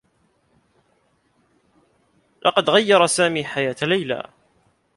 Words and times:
لقد 2.45 2.69
غيّر 2.69 3.05
سامي 3.05 3.43
حياة 3.43 3.75
ليلى. 3.81 4.29